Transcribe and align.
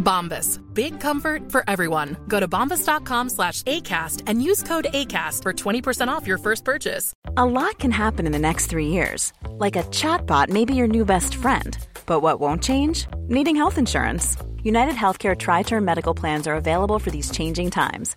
Bombas. 0.00 0.60
Big 0.74 0.98
comfort 0.98 1.52
for 1.52 1.62
everyone. 1.68 2.16
Go 2.26 2.40
to 2.40 2.48
bombas.com 2.48 3.28
slash 3.28 3.62
ACAST 3.62 4.24
and 4.26 4.42
use 4.42 4.62
code 4.62 4.88
ACAST 4.92 5.42
for 5.42 5.52
20% 5.52 6.08
off 6.08 6.26
your 6.26 6.38
first 6.38 6.64
purchase. 6.64 7.12
A 7.36 7.44
lot 7.44 7.78
can 7.78 7.92
happen 7.92 8.26
in 8.26 8.32
the 8.32 8.38
next 8.38 8.66
three 8.66 8.88
years. 8.88 9.32
Like 9.50 9.76
a 9.76 9.84
chatbot 9.84 10.48
may 10.48 10.64
be 10.64 10.74
your 10.74 10.88
new 10.88 11.04
best 11.04 11.36
friend. 11.36 11.78
But 12.06 12.20
what 12.20 12.40
won't 12.40 12.62
change? 12.62 13.06
Needing 13.28 13.56
health 13.56 13.78
insurance. 13.78 14.36
United 14.62 14.94
Healthcare 14.94 15.38
Tri 15.38 15.62
Term 15.62 15.84
Medical 15.84 16.14
Plans 16.14 16.46
are 16.46 16.54
available 16.54 16.98
for 16.98 17.10
these 17.10 17.30
changing 17.30 17.70
times. 17.70 18.16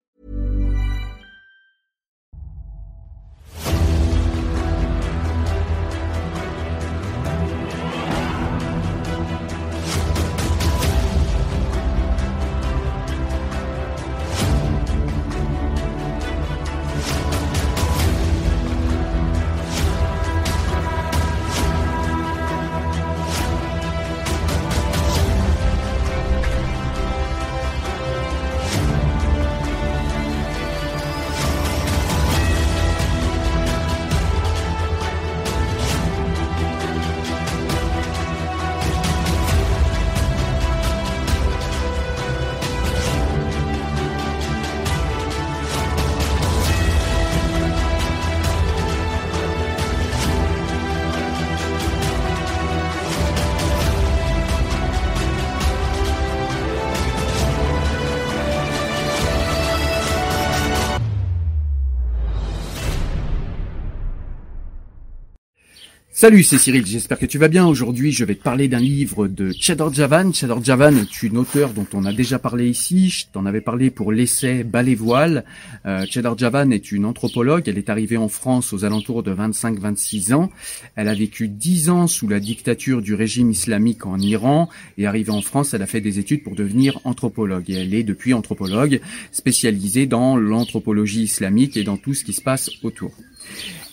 Salut, 66.21 66.43
c'est 66.43 66.59
Cyril, 66.59 66.85
j'espère 66.85 67.17
que 67.17 67.25
tu 67.25 67.39
vas 67.39 67.47
bien. 67.47 67.65
Aujourd'hui, 67.65 68.11
je 68.11 68.23
vais 68.23 68.35
te 68.35 68.43
parler 68.43 68.67
d'un 68.67 68.77
livre 68.77 69.27
de 69.27 69.51
Chedor 69.59 69.91
Javan. 69.91 70.31
Chedor 70.31 70.63
Javan 70.63 70.95
est 70.95 71.23
une 71.23 71.35
auteure 71.35 71.71
dont 71.71 71.87
on 71.93 72.05
a 72.05 72.13
déjà 72.13 72.37
parlé 72.37 72.69
ici. 72.69 73.09
Je 73.09 73.25
t'en 73.33 73.47
avais 73.47 73.59
parlé 73.59 73.89
pour 73.89 74.11
l'essai 74.11 74.63
Ballet 74.63 74.93
Voile. 74.93 75.45
Euh, 75.87 76.05
Chedor 76.07 76.37
Javan 76.37 76.69
est 76.69 76.91
une 76.91 77.05
anthropologue. 77.05 77.63
Elle 77.67 77.79
est 77.79 77.89
arrivée 77.89 78.17
en 78.17 78.27
France 78.27 78.71
aux 78.71 78.85
alentours 78.85 79.23
de 79.23 79.33
25-26 79.33 80.35
ans. 80.35 80.51
Elle 80.95 81.07
a 81.07 81.15
vécu 81.15 81.47
10 81.47 81.89
ans 81.89 82.05
sous 82.05 82.27
la 82.27 82.39
dictature 82.39 83.01
du 83.01 83.15
régime 83.15 83.49
islamique 83.49 84.05
en 84.05 84.19
Iran 84.19 84.69
et 84.99 85.07
arrivée 85.07 85.31
en 85.31 85.41
France, 85.41 85.73
elle 85.73 85.81
a 85.81 85.87
fait 85.87 86.01
des 86.01 86.19
études 86.19 86.43
pour 86.43 86.53
devenir 86.53 86.99
anthropologue. 87.03 87.67
Et 87.67 87.81
elle 87.81 87.95
est 87.95 88.03
depuis 88.03 88.35
anthropologue 88.35 89.01
spécialisée 89.31 90.05
dans 90.05 90.37
l'anthropologie 90.37 91.23
islamique 91.23 91.77
et 91.77 91.83
dans 91.83 91.97
tout 91.97 92.13
ce 92.13 92.23
qui 92.23 92.33
se 92.33 92.43
passe 92.43 92.69
autour. 92.83 93.11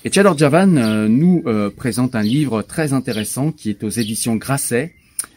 Et 0.09 0.11
Chador 0.11 0.39
Javan 0.39 0.79
euh, 0.79 1.07
nous 1.07 1.43
euh, 1.45 1.69
présente 1.69 2.15
un 2.15 2.23
livre 2.23 2.63
très 2.63 2.95
intéressant 2.95 3.53
qui 3.53 3.69
est 3.69 3.85
aux 3.85 3.91
éditions 3.91 4.37
Grasset. 4.37 4.95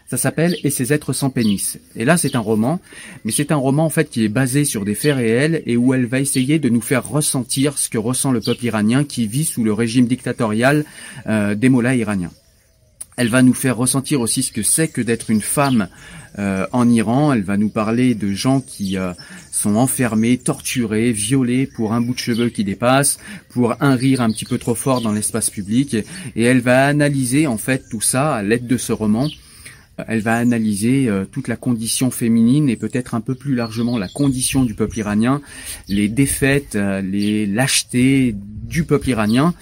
Ça 0.07 0.15
s'appelle 0.15 0.55
Et 0.63 0.69
ces 0.69 0.93
êtres 0.93 1.11
sans 1.11 1.29
pénis. 1.29 1.77
Et 1.97 2.05
là, 2.05 2.15
c'est 2.15 2.37
un 2.37 2.39
roman, 2.39 2.79
mais 3.25 3.33
c'est 3.33 3.51
un 3.51 3.57
roman 3.57 3.83
en 3.83 3.89
fait 3.89 4.09
qui 4.09 4.23
est 4.23 4.29
basé 4.29 4.63
sur 4.63 4.85
des 4.85 4.95
faits 4.95 5.17
réels 5.17 5.61
et 5.65 5.75
où 5.75 5.93
elle 5.93 6.05
va 6.05 6.21
essayer 6.21 6.57
de 6.57 6.69
nous 6.69 6.79
faire 6.79 7.05
ressentir 7.05 7.77
ce 7.77 7.89
que 7.89 7.97
ressent 7.97 8.31
le 8.31 8.39
peuple 8.39 8.63
iranien 8.63 9.03
qui 9.03 9.27
vit 9.27 9.43
sous 9.43 9.65
le 9.65 9.73
régime 9.73 10.07
dictatorial 10.07 10.85
euh, 11.27 11.53
des 11.53 11.67
mollahs 11.67 11.95
iraniens. 11.95 12.31
Elle 13.17 13.29
va 13.29 13.41
nous 13.41 13.53
faire 13.53 13.77
ressentir 13.77 14.21
aussi 14.21 14.43
ce 14.43 14.51
que 14.51 14.63
c'est 14.63 14.87
que 14.87 15.01
d'être 15.01 15.29
une 15.29 15.41
femme 15.41 15.89
euh, 16.39 16.65
en 16.71 16.89
Iran. 16.89 17.33
Elle 17.33 17.43
va 17.43 17.57
nous 17.57 17.69
parler 17.69 18.15
de 18.15 18.31
gens 18.31 18.61
qui 18.61 18.97
euh, 18.97 19.13
sont 19.51 19.75
enfermés, 19.75 20.37
torturés, 20.37 21.11
violés 21.11 21.67
pour 21.67 21.93
un 21.93 22.01
bout 22.01 22.13
de 22.13 22.19
cheveux 22.19 22.49
qui 22.49 22.63
dépasse, 22.63 23.19
pour 23.49 23.75
un 23.81 23.95
rire 23.95 24.21
un 24.21 24.31
petit 24.31 24.45
peu 24.45 24.57
trop 24.57 24.75
fort 24.75 25.01
dans 25.01 25.11
l'espace 25.11 25.49
public. 25.49 25.95
Et 26.35 26.43
elle 26.43 26.61
va 26.61 26.87
analyser 26.87 27.47
en 27.47 27.57
fait 27.57 27.83
tout 27.89 28.01
ça 28.01 28.35
à 28.35 28.43
l'aide 28.43 28.65
de 28.65 28.77
ce 28.77 28.93
roman. 28.93 29.29
Elle 30.07 30.21
va 30.21 30.35
analyser 30.35 31.09
euh, 31.09 31.25
toute 31.25 31.47
la 31.47 31.55
condition 31.55 32.11
féminine 32.11 32.69
et 32.69 32.75
peut-être 32.75 33.13
un 33.13 33.21
peu 33.21 33.35
plus 33.35 33.55
largement 33.55 33.97
la 33.97 34.07
condition 34.07 34.63
du 34.63 34.73
peuple 34.73 34.99
iranien, 34.99 35.41
les 35.87 36.07
défaites, 36.07 36.75
euh, 36.75 37.01
les 37.01 37.45
lâchetés 37.45 38.35
du 38.71 38.85
peuple 38.85 39.09
iranien 39.09 39.53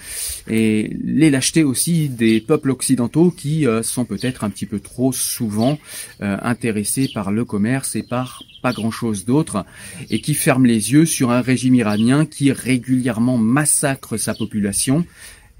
et 0.48 0.96
les 1.04 1.30
lâchetés 1.30 1.64
aussi 1.64 2.08
des 2.08 2.40
peuples 2.40 2.70
occidentaux 2.70 3.30
qui 3.30 3.66
euh, 3.66 3.82
sont 3.82 4.04
peut-être 4.04 4.44
un 4.44 4.50
petit 4.50 4.66
peu 4.66 4.78
trop 4.78 5.12
souvent 5.12 5.78
euh, 6.22 6.36
intéressés 6.42 7.10
par 7.12 7.32
le 7.32 7.44
commerce 7.44 7.96
et 7.96 8.02
par 8.02 8.44
pas 8.62 8.72
grand-chose 8.72 9.24
d'autre 9.24 9.64
et 10.10 10.20
qui 10.20 10.34
ferment 10.34 10.66
les 10.66 10.92
yeux 10.92 11.06
sur 11.06 11.30
un 11.30 11.40
régime 11.40 11.74
iranien 11.74 12.24
qui 12.24 12.52
régulièrement 12.52 13.36
massacre 13.36 14.16
sa 14.16 14.34
population 14.34 15.04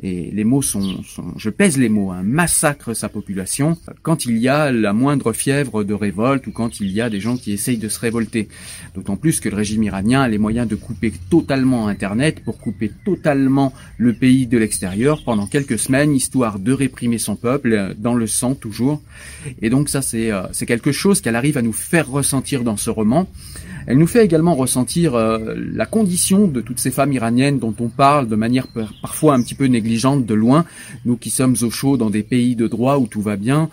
et 0.03 0.31
les 0.33 0.45
mots 0.45 0.63
sont, 0.63 1.03
je 1.37 1.51
pèse 1.51 1.77
les 1.77 1.89
mots, 1.89 2.11
hein, 2.11 2.23
massacre 2.23 2.95
sa 2.95 3.09
population 3.09 3.77
quand 4.03 4.25
il 4.25 4.39
y 4.39 4.49
a 4.49 4.73
la 4.73 4.93
moindre 4.93 5.33
fièvre 5.33 5.85
de 5.85 5.95
révolte 5.95 6.47
ou 6.47 6.53
quand 6.53 6.81
il 6.81 6.91
y 6.91 7.01
a 7.01 7.11
des 7.11 7.21
gens 7.21 7.37
qui 7.37 7.53
essayent 7.53 7.79
de 7.79 7.89
se 7.89 8.01
révolter. 8.01 8.49
D'autant 8.95 9.17
plus 9.17 9.41
que 9.41 9.49
le 9.49 9.57
régime 9.57 9.83
iranien 9.83 10.23
a 10.23 10.29
les 10.29 10.39
moyens 10.39 10.67
de 10.67 10.75
couper 10.75 11.13
totalement 11.29 11.89
Internet 11.89 12.41
pour 12.41 12.59
couper 12.59 12.91
totalement 13.05 13.75
le 13.99 14.13
pays 14.13 14.47
de 14.47 14.57
l'extérieur 14.57 15.23
pendant 15.25 15.47
quelques 15.47 15.79
semaines, 15.79 16.15
histoire 16.15 16.59
de 16.59 16.73
réprimer 16.73 17.19
son 17.19 17.37
peuple 17.37 17.95
dans 17.99 18.15
le 18.15 18.27
sang 18.27 18.55
toujours. 18.55 19.03
Et 19.61 19.71
donc 19.71 19.89
ça, 19.89 20.03
c'est 20.03 20.33
euh, 20.33 20.43
c'est 20.53 20.67
quelque 20.67 20.93
chose 20.93 21.21
qu'elle 21.21 21.37
arrive 21.37 21.59
à 21.59 21.63
nous 21.63 21.73
faire 21.73 22.09
ressentir 22.09 22.65
dans 22.65 22.77
ce 22.77 22.91
roman. 22.91 23.29
Elle 23.87 23.99
nous 23.99 24.07
fait 24.07 24.25
également 24.25 24.55
ressentir 24.55 25.15
euh, 25.15 25.55
la 25.57 25.87
condition 25.87 26.47
de 26.47 26.61
toutes 26.61 26.79
ces 26.79 26.91
femmes 26.91 27.13
iraniennes 27.13 27.59
dont 27.59 27.75
on 27.81 27.89
parle 27.89 28.29
de 28.29 28.37
manière 28.37 28.69
par- 28.69 28.93
parfois 29.03 29.35
un 29.35 29.43
petit 29.43 29.55
peu 29.55 29.67
négligente 29.67 30.27
de 30.27 30.35
loin, 30.35 30.65
nous 31.05 31.17
qui 31.17 31.31
sommes 31.31 31.57
au 31.63 31.71
chaud 31.71 31.97
dans 31.97 32.11
des 32.11 32.23
pays 32.23 32.57
de 32.57 32.67
droit 32.69 32.99
où 32.99 33.07
tout 33.07 33.23
va 33.23 33.37
bien. 33.37 33.69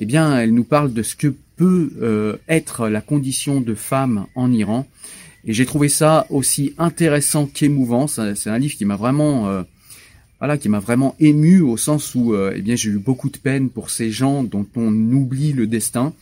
Eh 0.00 0.06
bien, 0.06 0.38
elle 0.38 0.54
nous 0.54 0.64
parle 0.64 0.92
de 0.92 1.02
ce 1.02 1.14
que 1.14 1.34
peut 1.56 1.92
euh, 2.00 2.36
être 2.48 2.88
la 2.88 3.00
condition 3.02 3.60
de 3.60 3.74
femme 3.74 4.26
en 4.34 4.50
Iran. 4.50 4.86
Et 5.44 5.52
j'ai 5.52 5.66
trouvé 5.66 5.88
ça 5.88 6.26
aussi 6.30 6.74
intéressant 6.78 7.46
qu'émouvant. 7.46 8.06
C'est 8.06 8.50
un 8.50 8.58
livre 8.58 8.74
qui 8.76 8.84
m'a 8.84 8.96
vraiment 8.96 9.48
euh, 9.48 9.62
voilà, 10.38 10.56
qui 10.56 10.70
m'a 10.70 10.78
vraiment 10.78 11.14
ému 11.20 11.60
au 11.60 11.76
sens 11.76 12.14
où, 12.14 12.32
euh, 12.32 12.54
eh 12.56 12.62
bien, 12.62 12.74
j'ai 12.74 12.88
eu 12.88 12.98
beaucoup 12.98 13.28
de 13.28 13.36
peine 13.36 13.68
pour 13.68 13.90
ces 13.90 14.10
gens 14.10 14.42
dont 14.42 14.66
on 14.74 14.90
oublie 15.12 15.52
le 15.52 15.66
destin. 15.66 16.14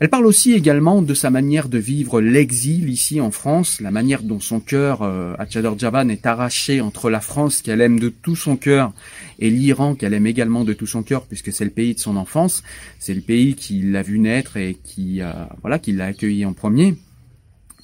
Elle 0.00 0.10
parle 0.10 0.26
aussi 0.26 0.52
également 0.52 1.02
de 1.02 1.12
sa 1.12 1.28
manière 1.28 1.68
de 1.68 1.78
vivre 1.78 2.20
l'exil 2.20 2.88
ici 2.88 3.20
en 3.20 3.32
France, 3.32 3.80
la 3.80 3.90
manière 3.90 4.22
dont 4.22 4.38
son 4.38 4.60
cœur 4.60 5.02
euh, 5.02 5.34
à 5.40 5.46
Chador 5.48 5.76
Javan 5.76 6.08
est 6.08 6.24
arraché 6.24 6.80
entre 6.80 7.10
la 7.10 7.20
France 7.20 7.62
qu'elle 7.62 7.80
aime 7.80 7.98
de 7.98 8.08
tout 8.08 8.36
son 8.36 8.56
cœur 8.56 8.92
et 9.40 9.50
l'Iran 9.50 9.96
qu'elle 9.96 10.14
aime 10.14 10.28
également 10.28 10.64
de 10.64 10.72
tout 10.72 10.86
son 10.86 11.02
cœur 11.02 11.26
puisque 11.26 11.52
c'est 11.52 11.64
le 11.64 11.72
pays 11.72 11.94
de 11.94 11.98
son 11.98 12.16
enfance, 12.16 12.62
c'est 13.00 13.14
le 13.14 13.22
pays 13.22 13.56
qui 13.56 13.82
l'a 13.82 14.02
vu 14.02 14.20
naître 14.20 14.56
et 14.56 14.78
qui 14.84 15.20
euh, 15.20 15.32
voilà 15.62 15.80
qui 15.80 15.90
l'a 15.90 16.06
accueilli 16.06 16.46
en 16.46 16.52
premier 16.52 16.94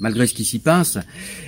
malgré 0.05 0.27
ce 0.27 0.35
qui 0.35 0.45
s'y 0.45 0.61
passe. 0.61 0.99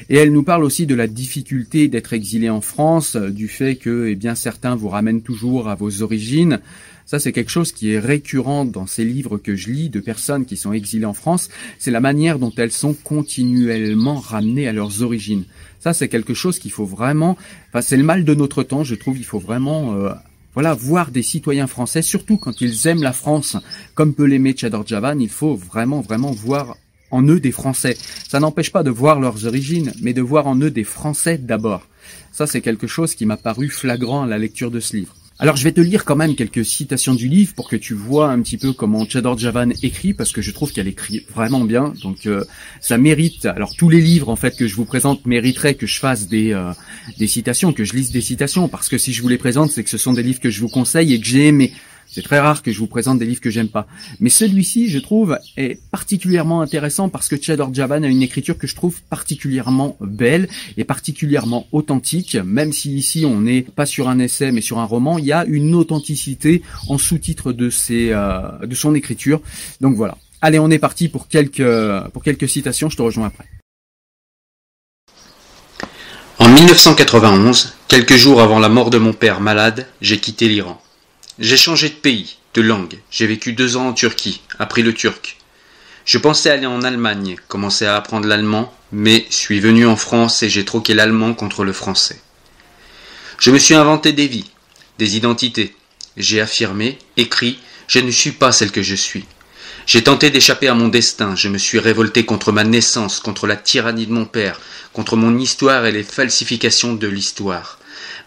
Et 0.08 0.16
elle 0.16 0.32
nous 0.32 0.42
parle 0.42 0.64
aussi 0.64 0.86
de 0.86 0.94
la 0.94 1.06
difficulté 1.06 1.88
d'être 1.88 2.12
exilé 2.12 2.50
en 2.50 2.60
France, 2.60 3.16
du 3.16 3.48
fait 3.48 3.76
que 3.76 4.08
eh 4.08 4.16
bien 4.16 4.34
certains 4.34 4.74
vous 4.74 4.88
ramènent 4.88 5.22
toujours 5.22 5.68
à 5.68 5.74
vos 5.74 6.02
origines, 6.02 6.60
ça, 7.06 7.20
c'est 7.20 7.30
quelque 7.30 7.52
chose 7.52 7.70
qui 7.70 7.92
est 7.92 8.00
récurrent 8.00 8.64
dans 8.64 8.86
ces 8.86 9.04
livres 9.04 9.38
que 9.38 9.54
je 9.54 9.70
lis 9.70 9.88
de 9.90 10.00
personnes 10.00 10.44
qui 10.44 10.56
sont 10.56 10.72
exilées 10.72 11.06
en 11.06 11.14
France. 11.14 11.48
C'est 11.78 11.92
la 11.92 12.00
manière 12.00 12.40
dont 12.40 12.52
elles 12.56 12.72
sont 12.72 12.94
continuellement 12.94 14.18
ramenées 14.18 14.66
à 14.66 14.72
leurs 14.72 15.02
origines. 15.02 15.44
Ça, 15.78 15.92
c'est 15.92 16.08
quelque 16.08 16.34
chose 16.34 16.58
qu'il 16.58 16.72
faut 16.72 16.84
vraiment. 16.84 17.38
Enfin, 17.68 17.80
c'est 17.80 17.96
le 17.96 18.02
mal 18.02 18.24
de 18.24 18.34
notre 18.34 18.64
temps, 18.64 18.82
je 18.82 18.96
trouve. 18.96 19.18
Il 19.18 19.24
faut 19.24 19.38
vraiment. 19.38 19.94
Euh, 19.94 20.10
voilà, 20.54 20.74
voir 20.74 21.10
des 21.10 21.22
citoyens 21.22 21.66
français, 21.66 22.00
surtout 22.00 22.38
quand 22.38 22.62
ils 22.62 22.88
aiment 22.88 23.02
la 23.02 23.12
France, 23.12 23.58
comme 23.94 24.14
peut 24.14 24.24
l'aimer 24.24 24.56
Chador 24.56 24.86
Javan, 24.86 25.20
il 25.20 25.28
faut 25.28 25.54
vraiment, 25.54 26.00
vraiment 26.00 26.30
voir 26.30 26.78
en 27.10 27.22
eux 27.26 27.40
des 27.40 27.52
Français. 27.52 27.96
Ça 28.28 28.40
n'empêche 28.40 28.72
pas 28.72 28.82
de 28.82 28.90
voir 28.90 29.20
leurs 29.20 29.46
origines, 29.46 29.92
mais 30.02 30.12
de 30.12 30.22
voir 30.22 30.46
en 30.46 30.56
eux 30.60 30.70
des 30.70 30.84
Français 30.84 31.38
d'abord. 31.38 31.86
Ça, 32.32 32.46
c'est 32.46 32.60
quelque 32.60 32.86
chose 32.86 33.14
qui 33.14 33.26
m'a 33.26 33.36
paru 33.36 33.68
flagrant 33.68 34.22
à 34.22 34.26
la 34.26 34.38
lecture 34.38 34.70
de 34.70 34.80
ce 34.80 34.96
livre. 34.96 35.14
Alors 35.38 35.56
je 35.56 35.64
vais 35.64 35.72
te 35.72 35.82
lire 35.82 36.06
quand 36.06 36.16
même 36.16 36.34
quelques 36.34 36.64
citations 36.64 37.14
du 37.14 37.28
livre 37.28 37.52
pour 37.54 37.68
que 37.68 37.76
tu 37.76 37.92
vois 37.92 38.30
un 38.30 38.40
petit 38.40 38.56
peu 38.56 38.72
comment 38.72 39.06
Chador 39.06 39.36
Javan 39.36 39.68
écrit 39.82 40.14
parce 40.14 40.32
que 40.32 40.40
je 40.40 40.50
trouve 40.50 40.72
qu'elle 40.72 40.88
écrit 40.88 41.26
vraiment 41.34 41.64
bien. 41.64 41.92
Donc 42.02 42.24
euh, 42.24 42.42
ça 42.80 42.96
mérite. 42.96 43.44
Alors 43.44 43.76
tous 43.76 43.90
les 43.90 44.00
livres 44.00 44.30
en 44.30 44.36
fait 44.36 44.56
que 44.56 44.66
je 44.66 44.74
vous 44.74 44.86
présente 44.86 45.26
mériteraient 45.26 45.74
que 45.74 45.86
je 45.86 45.98
fasse 45.98 46.26
des 46.28 46.54
euh, 46.54 46.72
des 47.18 47.26
citations, 47.26 47.74
que 47.74 47.84
je 47.84 47.92
lise 47.92 48.12
des 48.12 48.22
citations 48.22 48.66
parce 48.68 48.88
que 48.88 48.96
si 48.96 49.12
je 49.12 49.20
vous 49.20 49.28
les 49.28 49.36
présente, 49.36 49.70
c'est 49.72 49.84
que 49.84 49.90
ce 49.90 49.98
sont 49.98 50.14
des 50.14 50.22
livres 50.22 50.40
que 50.40 50.48
je 50.48 50.62
vous 50.62 50.70
conseille 50.70 51.12
et 51.12 51.20
que 51.20 51.26
j'ai 51.26 51.48
aimé. 51.48 51.74
C'est 52.16 52.22
très 52.22 52.38
rare 52.38 52.62
que 52.62 52.72
je 52.72 52.78
vous 52.78 52.86
présente 52.86 53.18
des 53.18 53.26
livres 53.26 53.42
que 53.42 53.50
j'aime 53.50 53.68
pas. 53.68 53.86
Mais 54.20 54.30
celui-ci, 54.30 54.88
je 54.88 54.98
trouve, 54.98 55.38
est 55.58 55.78
particulièrement 55.90 56.62
intéressant 56.62 57.10
parce 57.10 57.28
que 57.28 57.36
Chador 57.38 57.74
Javan 57.74 58.02
a 58.04 58.06
une 58.06 58.22
écriture 58.22 58.56
que 58.56 58.66
je 58.66 58.74
trouve 58.74 59.02
particulièrement 59.02 59.98
belle 60.00 60.48
et 60.78 60.84
particulièrement 60.84 61.66
authentique. 61.72 62.38
Même 62.42 62.72
si 62.72 62.96
ici 62.96 63.26
on 63.26 63.42
n'est 63.42 63.60
pas 63.60 63.84
sur 63.84 64.08
un 64.08 64.18
essai 64.18 64.50
mais 64.50 64.62
sur 64.62 64.78
un 64.78 64.86
roman, 64.86 65.18
il 65.18 65.26
y 65.26 65.32
a 65.32 65.44
une 65.44 65.74
authenticité 65.74 66.62
en 66.88 66.96
sous-titre 66.96 67.52
de 67.52 67.68
euh, 67.90 68.66
de 68.66 68.74
son 68.74 68.94
écriture. 68.94 69.42
Donc 69.82 69.94
voilà. 69.94 70.16
Allez, 70.40 70.58
on 70.58 70.70
est 70.70 70.78
parti 70.78 71.08
pour 71.10 71.28
quelques, 71.28 71.68
pour 72.14 72.24
quelques 72.24 72.48
citations. 72.48 72.88
Je 72.88 72.96
te 72.96 73.02
rejoins 73.02 73.26
après. 73.26 73.44
En 76.38 76.48
1991, 76.48 77.74
quelques 77.88 78.16
jours 78.16 78.40
avant 78.40 78.58
la 78.58 78.70
mort 78.70 78.88
de 78.88 78.96
mon 78.96 79.12
père 79.12 79.42
malade, 79.42 79.86
j'ai 80.00 80.18
quitté 80.18 80.48
l'Iran. 80.48 80.80
J'ai 81.38 81.58
changé 81.58 81.90
de 81.90 81.94
pays, 81.94 82.38
de 82.54 82.62
langue. 82.62 82.98
J'ai 83.10 83.26
vécu 83.26 83.52
deux 83.52 83.76
ans 83.76 83.88
en 83.88 83.92
Turquie, 83.92 84.40
appris 84.58 84.82
le 84.82 84.94
turc. 84.94 85.36
Je 86.06 86.16
pensais 86.16 86.48
aller 86.48 86.64
en 86.64 86.80
Allemagne, 86.80 87.36
commencer 87.46 87.84
à 87.84 87.94
apprendre 87.96 88.26
l'allemand, 88.26 88.72
mais 88.90 89.26
suis 89.28 89.60
venu 89.60 89.86
en 89.86 89.96
France 89.96 90.42
et 90.42 90.48
j'ai 90.48 90.64
troqué 90.64 90.94
l'allemand 90.94 91.34
contre 91.34 91.64
le 91.64 91.74
français. 91.74 92.18
Je 93.38 93.50
me 93.50 93.58
suis 93.58 93.74
inventé 93.74 94.12
des 94.12 94.28
vies, 94.28 94.50
des 94.98 95.18
identités. 95.18 95.76
J'ai 96.16 96.40
affirmé, 96.40 96.98
écrit, 97.18 97.58
je 97.86 97.98
ne 97.98 98.10
suis 98.10 98.32
pas 98.32 98.50
celle 98.50 98.72
que 98.72 98.82
je 98.82 98.94
suis. 98.94 99.26
J'ai 99.84 100.02
tenté 100.02 100.30
d'échapper 100.30 100.68
à 100.68 100.74
mon 100.74 100.88
destin, 100.88 101.36
je 101.36 101.50
me 101.50 101.58
suis 101.58 101.78
révolté 101.78 102.24
contre 102.24 102.50
ma 102.50 102.64
naissance, 102.64 103.20
contre 103.20 103.46
la 103.46 103.56
tyrannie 103.56 104.06
de 104.06 104.12
mon 104.12 104.24
père, 104.24 104.58
contre 104.94 105.16
mon 105.16 105.36
histoire 105.36 105.84
et 105.84 105.92
les 105.92 106.02
falsifications 106.02 106.94
de 106.94 107.08
l'histoire. 107.08 107.78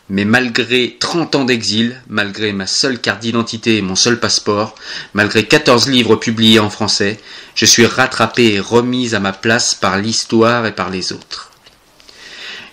Mais 0.09 0.25
malgré 0.25 0.97
30 0.99 1.35
ans 1.35 1.45
d'exil, 1.45 2.01
malgré 2.07 2.51
ma 2.51 2.65
seule 2.65 2.99
carte 2.99 3.19
d'identité 3.21 3.77
et 3.77 3.81
mon 3.83 3.95
seul 3.95 4.19
passeport, 4.19 4.73
malgré 5.13 5.45
14 5.45 5.87
livres 5.87 6.15
publiés 6.15 6.59
en 6.59 6.71
français, 6.71 7.19
je 7.53 7.65
suis 7.65 7.85
rattrapé 7.85 8.53
et 8.53 8.59
remis 8.59 9.13
à 9.13 9.19
ma 9.19 9.33
place 9.33 9.75
par 9.75 9.99
l'histoire 9.99 10.65
et 10.65 10.73
par 10.73 10.89
les 10.89 11.13
autres. 11.13 11.51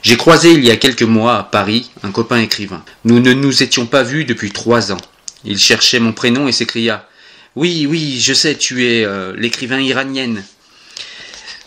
J'ai 0.03 0.17
croisé 0.17 0.53
il 0.53 0.65
y 0.65 0.71
a 0.71 0.77
quelques 0.77 1.03
mois 1.03 1.37
à 1.37 1.43
Paris 1.43 1.91
un 2.03 2.11
copain 2.11 2.39
écrivain. 2.39 2.83
Nous 3.05 3.21
ne 3.21 3.35
nous 3.35 3.63
étions 3.63 3.87
pas 3.87 4.03
vus 4.03 4.25
depuis 4.25 4.53
trois 4.53 4.93
ans. 4.93 5.01
Il 5.45 5.59
cherchait 5.59 6.01
mon 6.01 6.13
prénom 6.13 6.49
et 6.49 6.53
s'écria 6.53 7.07
Oui, 7.55 7.87
oui, 7.87 8.19
je 8.21 8.33
sais, 8.33 8.55
tu 8.55 8.87
es 8.87 9.05
euh, 9.05 9.35
l'écrivain 9.37 9.81
iranienne. 9.81 10.43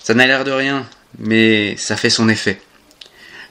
Ça 0.02 0.16
n'a 0.16 0.26
l'air 0.26 0.46
de 0.46 0.52
rien, 0.52 0.88
mais 1.20 1.76
ça 1.78 1.96
fait 1.96 2.10
son 2.10 2.30
effet. 2.30 2.60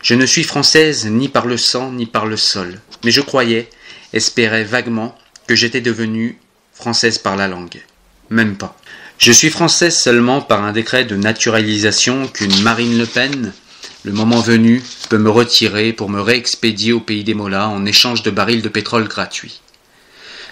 Je 0.01 0.15
ne 0.15 0.27
suis 0.27 0.45
française 0.45 1.07
ni 1.07 1.29
par 1.29 1.47
le 1.47 1.57
sang 1.57 1.93
ni 1.93 2.07
par 2.07 2.27
le 2.27 2.37
sol, 2.37 2.81
mais 3.05 3.11
je 3.11 3.21
croyais, 3.21 3.69
espérais 4.13 4.65
vaguement, 4.65 5.17
que 5.47 5.55
j'étais 5.55 5.81
devenue 5.81 6.39
française 6.73 7.19
par 7.19 7.37
la 7.37 7.49
langue. 7.49 7.83
Même 8.31 8.57
pas. 8.57 8.77
Je 9.19 9.33
suis 9.33 9.51
française 9.51 9.97
seulement 9.97 10.41
par 10.41 10.63
un 10.63 10.73
décret 10.73 11.05
de 11.05 11.17
naturalisation 11.17 12.29
qu'une 12.29 12.63
Marine 12.63 12.99
Le 12.99 13.07
Pen, 13.07 13.53
le 14.05 14.13
moment 14.13 14.41
venu, 14.41 14.83
peut 15.09 15.19
me 15.19 15.31
retirer 15.31 15.93
pour 15.93 16.09
me 16.09 16.21
réexpédier 16.21 16.93
au 16.93 17.01
pays 17.01 17.25
des 17.25 17.35
Mollahs 17.35 17.69
en 17.69 17.85
échange 17.85 18.23
de 18.23 18.31
barils 18.31 18.63
de 18.63 18.69
pétrole 18.69 19.09
gratuits. 19.09 19.61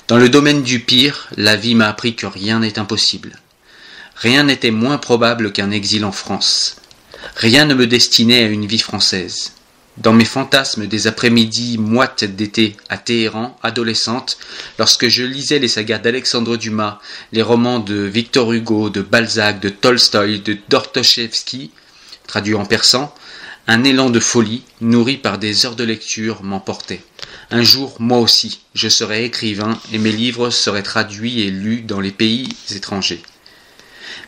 Dans 0.09 0.19
le 0.19 0.29
domaine 0.29 0.63
du 0.63 0.81
pire, 0.81 1.29
la 1.37 1.55
vie 1.55 1.75
m'a 1.77 1.89
appris 1.89 2.17
que 2.17 2.27
rien 2.27 2.61
n'est 2.61 2.79
impossible. 2.79 3.39
Rien 4.17 4.45
n'était 4.45 4.71
moins 4.71 4.99
probable 4.99 5.53
qu'un 5.53 5.71
exil 5.71 6.05
en 6.05 6.13
France. 6.13 6.77
Rien 7.37 7.67
ne 7.67 7.75
me 7.75 7.87
destinait 7.87 8.44
à 8.44 8.49
une 8.49 8.65
vie 8.65 8.79
française. 8.79 9.53
Dans 9.99 10.15
mes 10.15 10.25
fantasmes 10.25 10.87
des 10.87 11.06
après-midi 11.06 11.77
moites 11.77 12.25
d'été 12.25 12.79
à 12.88 12.97
Téhéran, 12.97 13.59
adolescente, 13.62 14.38
lorsque 14.79 15.09
je 15.09 15.23
lisais 15.23 15.59
les 15.59 15.69
sagas 15.69 15.99
d'Alexandre 15.99 16.56
Dumas, 16.56 16.99
les 17.33 17.43
romans 17.43 17.79
de 17.79 17.94
Victor 17.94 18.55
Hugo, 18.55 18.88
de 18.88 19.03
Balzac, 19.03 19.61
de 19.61 19.69
Tolstoï, 19.69 20.41
de 20.41 20.56
Dortochevski, 20.71 21.73
traduits 22.27 22.55
en 22.55 22.65
persan, 22.65 23.15
un 23.67 23.85
élan 23.85 24.09
de 24.09 24.21
folie, 24.21 24.62
nourri 24.81 25.19
par 25.19 25.37
des 25.37 25.67
heures 25.67 25.77
de 25.77 25.85
lecture, 25.85 26.43
m'emportait. 26.43 27.03
Un 27.50 27.62
jour, 27.62 27.97
moi 27.99 28.19
aussi, 28.19 28.61
je 28.75 28.88
serais 28.88 29.27
écrivain 29.27 29.79
et 29.93 29.99
mes 29.99 30.12
livres 30.12 30.49
seraient 30.49 30.83
traduits 30.83 31.43
et 31.43 31.50
lus 31.50 31.83
dans 31.83 32.00
les 32.00 32.12
pays 32.12 32.49
étrangers. 32.75 33.23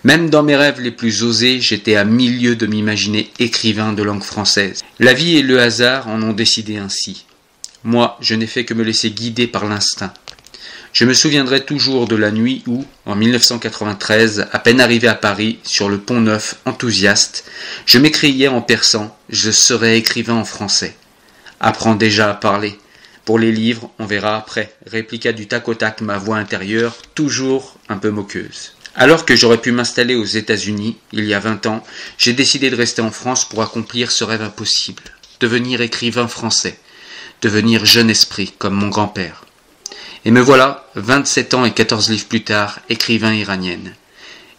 Même 0.04 0.30
dans 0.30 0.42
mes 0.42 0.56
rêves 0.56 0.80
les 0.80 0.90
plus 0.90 1.22
osés, 1.22 1.60
j'étais 1.60 1.96
à 1.96 2.04
milieu 2.04 2.56
de 2.56 2.66
m'imaginer 2.66 3.30
écrivain 3.38 3.92
de 3.92 4.02
langue 4.02 4.22
française. 4.22 4.82
La 4.98 5.12
vie 5.12 5.36
et 5.36 5.42
le 5.42 5.60
hasard 5.60 6.08
en 6.08 6.22
ont 6.22 6.32
décidé 6.32 6.76
ainsi. 6.76 7.24
Moi, 7.84 8.16
je 8.20 8.34
n'ai 8.34 8.46
fait 8.46 8.64
que 8.64 8.74
me 8.74 8.84
laisser 8.84 9.10
guider 9.10 9.46
par 9.46 9.66
l'instinct. 9.66 10.12
Je 10.92 11.04
me 11.04 11.14
souviendrai 11.14 11.64
toujours 11.64 12.08
de 12.08 12.16
la 12.16 12.30
nuit 12.30 12.62
où, 12.66 12.84
en 13.06 13.14
1993, 13.14 14.46
à 14.50 14.58
peine 14.58 14.80
arrivé 14.80 15.06
à 15.06 15.14
Paris, 15.14 15.58
sur 15.62 15.88
le 15.88 15.98
pont 15.98 16.20
neuf, 16.20 16.56
enthousiaste, 16.64 17.44
je 17.86 17.98
m'écriais 17.98 18.48
en 18.48 18.62
persan 18.62 19.16
Je 19.28 19.50
serai 19.50 19.96
écrivain 19.96 20.34
en 20.34 20.44
français. 20.44 20.96
Apprends 21.60 21.94
déjà 21.94 22.30
à 22.30 22.34
parler. 22.34 22.78
Pour 23.24 23.38
les 23.38 23.52
livres, 23.52 23.90
on 23.98 24.06
verra 24.06 24.36
après, 24.36 24.74
répliqua 24.86 25.32
du 25.32 25.46
tac 25.46 25.68
au 25.68 25.74
tac 25.74 26.00
ma 26.00 26.16
voix 26.16 26.38
intérieure, 26.38 26.96
toujours 27.14 27.76
un 27.88 27.98
peu 27.98 28.10
moqueuse. 28.10 28.72
Alors 29.00 29.24
que 29.24 29.36
j'aurais 29.36 29.60
pu 29.60 29.70
m'installer 29.70 30.16
aux 30.16 30.24
États-Unis, 30.24 30.96
il 31.12 31.24
y 31.24 31.32
a 31.32 31.38
vingt 31.38 31.64
ans, 31.66 31.84
j'ai 32.18 32.32
décidé 32.32 32.68
de 32.68 32.74
rester 32.74 33.00
en 33.00 33.12
France 33.12 33.48
pour 33.48 33.62
accomplir 33.62 34.10
ce 34.10 34.24
rêve 34.24 34.42
impossible, 34.42 35.04
devenir 35.38 35.80
écrivain 35.80 36.26
français, 36.26 36.80
devenir 37.40 37.86
jeune 37.86 38.10
esprit 38.10 38.52
comme 38.58 38.74
mon 38.74 38.88
grand-père. 38.88 39.44
Et 40.24 40.32
me 40.32 40.40
voilà, 40.40 40.88
vingt-sept 40.96 41.54
ans 41.54 41.64
et 41.64 41.70
quatorze 41.70 42.10
livres 42.10 42.26
plus 42.26 42.42
tard, 42.42 42.80
écrivain 42.88 43.32
iranienne. 43.32 43.94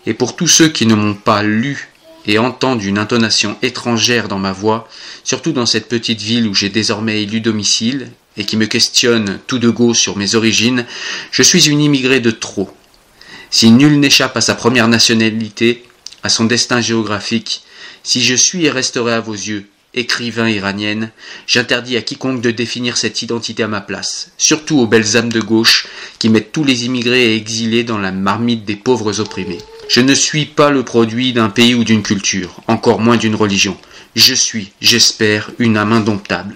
Et 0.05 0.13
pour 0.13 0.37
tous 0.37 0.47
ceux 0.47 0.69
qui 0.69 0.85
ne 0.85 0.95
m'ont 0.95 1.15
pas 1.15 1.43
lu 1.43 1.89
et 2.25 2.39
entendu 2.39 2.87
une 2.87 2.97
intonation 2.97 3.57
étrangère 3.61 4.29
dans 4.29 4.39
ma 4.39 4.53
voix, 4.53 4.87
surtout 5.25 5.51
dans 5.51 5.65
cette 5.65 5.89
petite 5.89 6.21
ville 6.21 6.47
où 6.47 6.55
j'ai 6.55 6.69
désormais 6.69 7.21
élu 7.23 7.41
domicile, 7.41 8.09
et 8.37 8.45
qui 8.45 8.55
me 8.55 8.67
questionnent 8.67 9.39
tout 9.47 9.59
de 9.59 9.69
go 9.69 9.93
sur 9.93 10.15
mes 10.15 10.35
origines, 10.35 10.85
je 11.29 11.43
suis 11.43 11.67
une 11.67 11.81
immigrée 11.81 12.21
de 12.21 12.31
trop, 12.31 12.73
si 13.51 13.71
nul 13.71 13.99
n'échappe 13.99 14.37
à 14.37 14.41
sa 14.41 14.55
première 14.55 14.87
nationalité, 14.87 15.83
à 16.23 16.29
son 16.29 16.45
destin 16.45 16.81
géographique, 16.81 17.63
si 18.03 18.23
je 18.23 18.35
suis 18.35 18.65
et 18.65 18.69
resterai 18.69 19.13
à 19.13 19.19
vos 19.19 19.33
yeux 19.33 19.65
écrivain 19.93 20.47
iranienne, 20.47 21.11
j'interdis 21.47 21.97
à 21.97 22.01
quiconque 22.01 22.41
de 22.41 22.51
définir 22.51 22.97
cette 22.97 23.21
identité 23.21 23.63
à 23.63 23.67
ma 23.67 23.81
place, 23.81 24.31
surtout 24.37 24.79
aux 24.79 24.85
belles 24.85 25.17
âmes 25.17 25.31
de 25.31 25.41
gauche 25.41 25.87
qui 26.19 26.29
mettent 26.29 26.51
tous 26.51 26.63
les 26.63 26.85
immigrés 26.85 27.33
et 27.33 27.35
exilés 27.35 27.83
dans 27.83 27.97
la 27.97 28.11
marmite 28.11 28.65
des 28.65 28.75
pauvres 28.75 29.19
opprimés. 29.19 29.57
Je 29.89 30.01
ne 30.01 30.13
suis 30.13 30.45
pas 30.45 30.69
le 30.69 30.83
produit 30.83 31.33
d'un 31.33 31.49
pays 31.49 31.73
ou 31.73 31.83
d'une 31.83 32.03
culture, 32.03 32.61
encore 32.67 32.99
moins 32.99 33.17
d'une 33.17 33.35
religion. 33.35 33.77
Je 34.15 34.35
suis, 34.35 34.71
j'espère, 34.81 35.49
une 35.57 35.77
âme 35.77 35.93
indomptable. 35.93 36.55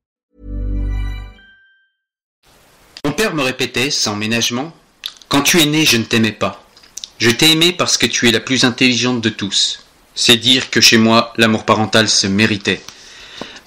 Me 3.29 3.43
répétait, 3.43 3.91
sans 3.91 4.15
ménagement, 4.15 4.75
Quand 5.29 5.43
tu 5.43 5.61
es 5.61 5.65
né, 5.65 5.85
je 5.85 5.95
ne 5.97 6.03
t'aimais 6.03 6.31
pas. 6.31 6.65
Je 7.19 7.29
t'ai 7.29 7.51
aimé 7.51 7.71
parce 7.71 7.97
que 7.97 8.07
tu 8.07 8.27
es 8.27 8.31
la 8.31 8.39
plus 8.39 8.65
intelligente 8.65 9.21
de 9.21 9.29
tous. 9.29 9.85
C'est 10.15 10.37
dire 10.37 10.69
que 10.71 10.81
chez 10.81 10.97
moi, 10.97 11.31
l'amour 11.37 11.63
parental 11.63 12.09
se 12.09 12.27
méritait. 12.27 12.81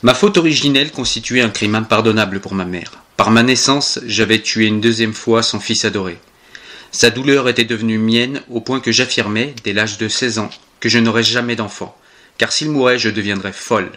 Ma 0.02 0.12
faute 0.12 0.36
originelle 0.36 0.90
constituait 0.90 1.40
un 1.40 1.48
crime 1.48 1.76
impardonnable 1.76 2.40
pour 2.40 2.54
ma 2.54 2.64
mère. 2.64 2.92
Par 3.16 3.30
ma 3.30 3.42
naissance, 3.42 4.00
j'avais 4.04 4.42
tué 4.42 4.66
une 4.66 4.80
deuxième 4.80 5.14
fois 5.14 5.42
son 5.42 5.60
fils 5.60 5.84
adoré. 5.84 6.18
Sa 6.90 7.10
douleur 7.10 7.48
était 7.48 7.64
devenue 7.64 7.98
mienne 7.98 8.42
au 8.50 8.60
point 8.60 8.80
que 8.80 8.92
j'affirmais, 8.92 9.54
dès 9.62 9.72
l'âge 9.72 9.98
de 9.98 10.08
16 10.08 10.40
ans, 10.40 10.50
que 10.80 10.88
je 10.88 10.98
n'aurais 10.98 11.22
jamais 11.22 11.56
d'enfant, 11.56 11.96
car 12.38 12.52
s'il 12.52 12.70
mourait, 12.70 12.98
je 12.98 13.08
deviendrais 13.08 13.52
folle. 13.52 13.92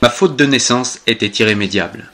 Ma 0.00 0.10
faute 0.10 0.34
de 0.34 0.46
naissance 0.46 0.98
était 1.06 1.26
irrémédiable. 1.26 2.11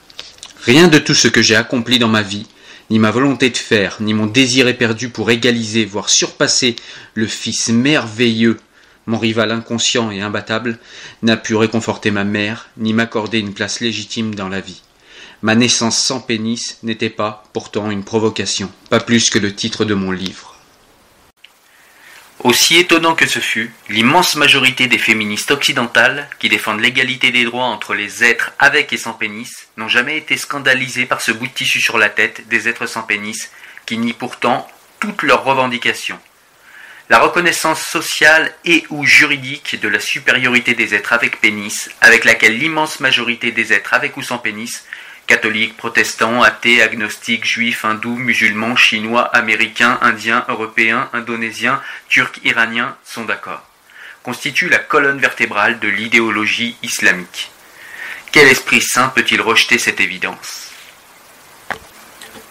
Rien 0.68 0.88
de 0.88 0.98
tout 0.98 1.14
ce 1.14 1.28
que 1.28 1.40
j'ai 1.40 1.56
accompli 1.56 1.98
dans 1.98 2.08
ma 2.08 2.20
vie, 2.20 2.46
ni 2.90 2.98
ma 2.98 3.10
volonté 3.10 3.48
de 3.48 3.56
faire, 3.56 3.96
ni 4.00 4.12
mon 4.12 4.26
désir 4.26 4.68
éperdu 4.68 5.08
pour 5.08 5.30
égaliser, 5.30 5.86
voire 5.86 6.10
surpasser 6.10 6.76
le 7.14 7.26
fils 7.26 7.70
merveilleux, 7.70 8.58
mon 9.06 9.16
rival 9.16 9.50
inconscient 9.50 10.10
et 10.10 10.20
imbattable, 10.20 10.78
n'a 11.22 11.38
pu 11.38 11.54
réconforter 11.54 12.10
ma 12.10 12.24
mère, 12.24 12.68
ni 12.76 12.92
m'accorder 12.92 13.38
une 13.38 13.54
place 13.54 13.80
légitime 13.80 14.34
dans 14.34 14.50
la 14.50 14.60
vie. 14.60 14.82
Ma 15.40 15.54
naissance 15.54 15.96
sans 15.96 16.20
pénis 16.20 16.76
n'était 16.82 17.08
pas, 17.08 17.44
pourtant, 17.54 17.90
une 17.90 18.04
provocation, 18.04 18.70
pas 18.90 19.00
plus 19.00 19.30
que 19.30 19.38
le 19.38 19.54
titre 19.54 19.86
de 19.86 19.94
mon 19.94 20.10
livre. 20.10 20.47
Aussi 22.44 22.76
étonnant 22.76 23.16
que 23.16 23.26
ce 23.26 23.40
fût, 23.40 23.72
l'immense 23.88 24.36
majorité 24.36 24.86
des 24.86 24.98
féministes 24.98 25.50
occidentales, 25.50 26.28
qui 26.38 26.48
défendent 26.48 26.80
l'égalité 26.80 27.32
des 27.32 27.42
droits 27.42 27.64
entre 27.64 27.94
les 27.94 28.22
êtres 28.22 28.52
avec 28.60 28.92
et 28.92 28.96
sans 28.96 29.12
pénis, 29.12 29.66
n'ont 29.76 29.88
jamais 29.88 30.16
été 30.16 30.36
scandalisées 30.36 31.06
par 31.06 31.20
ce 31.20 31.32
bout 31.32 31.48
de 31.48 31.52
tissu 31.52 31.80
sur 31.80 31.98
la 31.98 32.08
tête 32.08 32.46
des 32.46 32.68
êtres 32.68 32.86
sans 32.86 33.02
pénis, 33.02 33.50
qui 33.86 33.98
nient 33.98 34.12
pourtant 34.12 34.68
toutes 35.00 35.24
leurs 35.24 35.42
revendications. 35.42 36.20
La 37.10 37.18
reconnaissance 37.18 37.82
sociale 37.82 38.54
et 38.64 38.84
ou 38.90 39.04
juridique 39.04 39.80
de 39.80 39.88
la 39.88 39.98
supériorité 39.98 40.74
des 40.74 40.94
êtres 40.94 41.14
avec 41.14 41.40
pénis, 41.40 41.90
avec 42.02 42.24
laquelle 42.24 42.56
l'immense 42.56 43.00
majorité 43.00 43.50
des 43.50 43.72
êtres 43.72 43.94
avec 43.94 44.16
ou 44.16 44.22
sans 44.22 44.38
pénis 44.38 44.84
catholiques, 45.28 45.76
protestants, 45.76 46.42
athées, 46.42 46.82
agnostiques, 46.82 47.44
juifs, 47.44 47.84
hindous, 47.84 48.16
musulmans, 48.16 48.74
chinois, 48.74 49.24
américains, 49.36 49.98
indiens, 50.00 50.44
européens, 50.48 51.08
indonésiens, 51.12 51.80
turcs, 52.08 52.40
iraniens 52.44 52.96
sont 53.04 53.24
d'accord. 53.24 53.62
Constitue 54.24 54.68
la 54.68 54.78
colonne 54.78 55.20
vertébrale 55.20 55.78
de 55.78 55.88
l'idéologie 55.88 56.76
islamique. 56.82 57.50
Quel 58.32 58.48
esprit 58.48 58.80
saint 58.80 59.10
peut-il 59.10 59.40
rejeter 59.40 59.78
cette 59.78 60.00
évidence? 60.00 60.70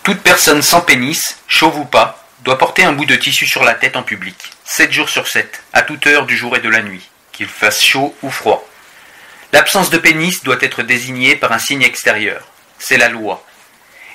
Toute 0.03 0.21
personne 0.21 0.61
sans 0.61 0.81
pénis, 0.81 1.37
chauve 1.47 1.79
ou 1.79 1.85
pas, 1.85 2.25
doit 2.43 2.59
porter 2.59 2.83
un 2.83 2.93
bout 2.93 3.05
de 3.05 3.15
tissu 3.15 3.47
sur 3.47 3.63
la 3.63 3.73
tête 3.73 3.97
en 3.97 4.03
public, 4.03 4.51
7 4.65 4.91
jours 4.91 5.09
sur 5.09 5.27
7, 5.27 5.63
à 5.73 5.81
toute 5.81 6.05
heure 6.07 6.27
du 6.27 6.37
jour 6.37 6.55
et 6.55 6.61
de 6.61 6.69
la 6.69 6.83
nuit, 6.83 7.09
qu'il 7.31 7.47
fasse 7.47 7.83
chaud 7.83 8.15
ou 8.21 8.29
froid. 8.29 8.67
L'absence 9.51 9.89
de 9.89 9.97
pénis 9.97 10.43
doit 10.43 10.61
être 10.61 10.83
désignée 10.83 11.35
par 11.35 11.51
un 11.51 11.59
signe 11.59 11.81
extérieur, 11.81 12.47
c'est 12.79 12.97
la 12.97 13.09
loi. 13.09 13.45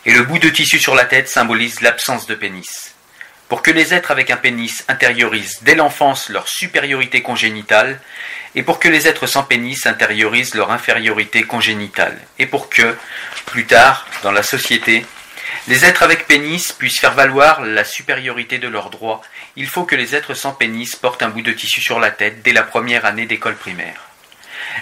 Et 0.05 0.13
le 0.13 0.25
bout 0.25 0.39
de 0.39 0.49
tissu 0.49 0.79
sur 0.79 0.95
la 0.95 1.05
tête 1.05 1.29
symbolise 1.29 1.81
l'absence 1.81 2.27
de 2.27 2.35
pénis. 2.35 2.95
Pour 3.49 3.63
que 3.63 3.71
les 3.71 3.95
êtres 3.95 4.11
avec 4.11 4.31
un 4.31 4.37
pénis 4.37 4.85
intériorisent 4.89 5.61
dès 5.63 5.75
l'enfance 5.75 6.29
leur 6.29 6.49
supériorité 6.49 7.23
congénitale, 7.23 8.01
et 8.55 8.63
pour 8.63 8.79
que 8.79 8.89
les 8.89 9.07
êtres 9.07 9.27
sans 9.27 9.45
pénis 9.45 9.87
intériorisent 9.87 10.55
leur 10.55 10.71
infériorité 10.71 11.43
congénitale, 11.43 12.19
et 12.39 12.47
pour 12.47 12.69
que, 12.69 12.97
plus 13.47 13.67
tard, 13.67 14.07
dans 14.23 14.33
la 14.33 14.43
société, 14.43 15.05
les 15.69 15.85
êtres 15.85 16.03
avec 16.03 16.27
pénis 16.27 16.73
puissent 16.73 16.99
faire 16.99 17.15
valoir 17.15 17.63
la 17.63 17.85
supériorité 17.85 18.59
de 18.59 18.69
leurs 18.69 18.91
droits, 18.91 19.23
il 19.57 19.69
faut 19.69 19.85
que 19.85 19.95
les 19.95 20.17
êtres 20.17 20.35
sans 20.35 20.53
pénis 20.53 20.97
portent 20.97 21.23
un 21.23 21.29
bout 21.29 21.43
de 21.43 21.53
tissu 21.53 21.81
sur 21.81 22.01
la 22.01 22.11
tête 22.11 22.43
dès 22.43 22.53
la 22.53 22.63
première 22.63 23.05
année 23.05 23.27
d'école 23.27 23.57
primaire. 23.57 24.12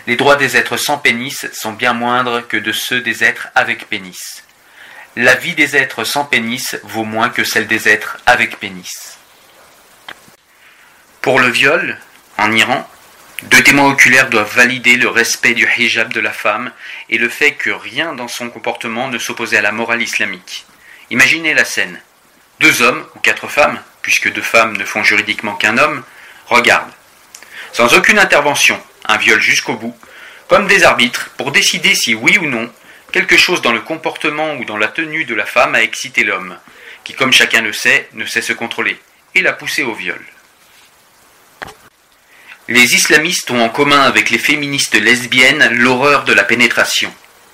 Les 0.06 0.16
droits 0.16 0.36
des 0.36 0.56
êtres 0.56 0.76
sans 0.76 0.98
pénis 0.98 1.46
sont 1.52 1.72
bien 1.72 1.92
moindres 1.92 2.46
que 2.46 2.56
de 2.56 2.72
ceux 2.72 3.00
des 3.00 3.24
êtres 3.24 3.48
avec 3.54 3.88
pénis. 3.88 4.44
La 5.16 5.34
vie 5.34 5.54
des 5.54 5.76
êtres 5.76 6.04
sans 6.04 6.24
pénis 6.24 6.76
vaut 6.84 7.04
moins 7.04 7.30
que 7.30 7.44
celle 7.44 7.66
des 7.66 7.88
êtres 7.88 8.18
avec 8.26 8.58
pénis. 8.60 9.18
Pour 11.20 11.40
le 11.40 11.48
viol, 11.48 11.98
en 12.38 12.52
Iran, 12.52 12.88
deux 13.44 13.62
témoins 13.62 13.90
oculaires 13.90 14.30
doivent 14.30 14.54
valider 14.54 14.96
le 14.96 15.08
respect 15.08 15.54
du 15.54 15.68
hijab 15.76 16.12
de 16.12 16.20
la 16.20 16.32
femme 16.32 16.72
et 17.08 17.18
le 17.18 17.28
fait 17.28 17.52
que 17.52 17.70
rien 17.70 18.14
dans 18.14 18.28
son 18.28 18.50
comportement 18.50 19.08
ne 19.08 19.18
s'opposait 19.18 19.58
à 19.58 19.62
la 19.62 19.72
morale 19.72 20.02
islamique. 20.02 20.66
Imaginez 21.10 21.54
la 21.54 21.64
scène. 21.64 22.00
Deux 22.60 22.82
hommes, 22.82 23.04
ou 23.16 23.18
quatre 23.18 23.48
femmes, 23.48 23.80
puisque 24.02 24.32
deux 24.32 24.42
femmes 24.42 24.76
ne 24.76 24.84
font 24.84 25.02
juridiquement 25.02 25.54
qu'un 25.54 25.78
homme, 25.78 26.04
regardent. 26.46 26.92
Sans 27.72 27.94
aucune 27.94 28.18
intervention, 28.18 28.80
un 29.06 29.16
viol 29.16 29.40
jusqu'au 29.40 29.74
bout, 29.74 29.96
comme 30.48 30.66
des 30.66 30.82
arbitres, 30.84 31.30
pour 31.36 31.52
décider 31.52 31.94
si 31.94 32.14
oui 32.14 32.38
ou 32.38 32.46
non, 32.46 32.70
quelque 33.12 33.36
chose 33.36 33.62
dans 33.62 33.72
le 33.72 33.80
comportement 33.80 34.54
ou 34.54 34.64
dans 34.64 34.76
la 34.76 34.88
tenue 34.88 35.24
de 35.24 35.34
la 35.34 35.46
femme 35.46 35.74
a 35.74 35.82
excité 35.82 36.24
l'homme, 36.24 36.56
qui, 37.04 37.14
comme 37.14 37.32
chacun 37.32 37.62
le 37.62 37.72
sait, 37.72 38.08
ne 38.14 38.26
sait 38.26 38.42
se 38.42 38.52
contrôler, 38.52 38.98
et 39.34 39.42
l'a 39.42 39.52
poussé 39.52 39.82
au 39.82 39.94
viol. 39.94 40.20
Les 42.68 42.94
islamistes 42.94 43.50
ont 43.50 43.62
en 43.62 43.68
commun 43.68 44.02
avec 44.02 44.30
les 44.30 44.38
féministes 44.38 44.94
lesbiennes 44.94 45.68
l'horreur 45.72 46.24
de 46.24 46.32
la 46.32 46.44
pénétration, 46.44 47.12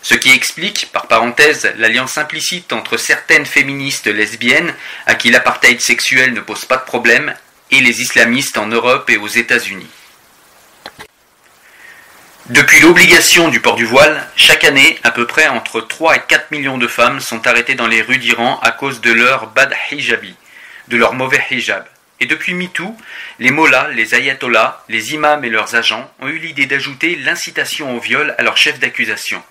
ce 0.09 0.15
qui 0.15 0.31
explique, 0.31 0.91
par 0.93 1.09
parenthèse, 1.09 1.73
l'alliance 1.79 2.17
implicite 2.17 2.73
entre 2.73 2.97
certaines 2.97 3.45
féministes 3.45 4.07
lesbiennes, 4.07 4.73
à 5.05 5.17
qui 5.17 5.31
l'apartheid 5.31 5.81
sexuel 5.81 6.33
ne 6.33 6.41
pose 6.41 6.65
pas 6.65 6.76
de 6.76 6.85
problème, 6.85 7.35
et 7.73 7.81
les 7.81 8.03
islamistes 8.03 8.57
en 8.57 8.69
Europe 8.69 9.11
et 9.11 9.17
aux 9.17 9.26
États-Unis. 9.26 9.88
Depuis 12.50 12.79
l'obligation 12.79 13.49
du 13.49 13.59
port 13.59 13.75
du 13.75 13.85
voile, 13.85 14.25
chaque 14.37 14.62
année, 14.62 15.00
à 15.03 15.11
peu 15.11 15.26
près 15.26 15.49
entre 15.49 15.81
3 15.81 16.15
et 16.15 16.21
4 16.29 16.53
millions 16.53 16.79
de 16.79 16.87
femmes 16.87 17.19
sont 17.19 17.45
arrêtées 17.45 17.75
dans 17.75 17.88
les 17.88 18.03
rues 18.03 18.19
d'Iran 18.19 18.61
à 18.62 18.71
cause 18.71 19.00
de 19.00 19.12
leur 19.12 19.49
bad 19.49 19.75
hijabi, 19.91 20.33
de 20.87 20.97
leur 20.97 21.15
mauvais 21.15 21.45
hijab. 21.50 21.85
Et 22.21 22.26
depuis 22.26 22.55
MeToo, 22.55 22.97
les 23.41 23.50
mollahs, 23.50 23.88
les 23.88 24.15
ayatollahs, 24.15 24.85
les 24.88 25.15
imams 25.15 25.45
et 25.45 25.50
leurs 25.50 25.75
agents 25.75 26.09
ont 26.21 26.29
eu 26.29 26.38
l'idée 26.38 26.67
d'ajouter 26.67 27.17
l'incitation 27.17 27.97
au 27.97 27.99
viol 27.99 28.33
à 28.38 28.45
leur 28.45 28.57
chef 28.57 28.79
d'accusation. 28.79 29.43